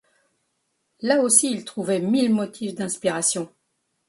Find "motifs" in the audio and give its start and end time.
2.33-2.73